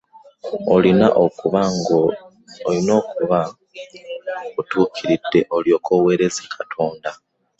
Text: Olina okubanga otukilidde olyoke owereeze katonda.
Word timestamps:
Olina 0.75 1.07
okubanga 2.95 3.41
otukilidde 4.59 5.39
olyoke 5.55 5.91
owereeze 5.99 6.43
katonda. 6.55 7.11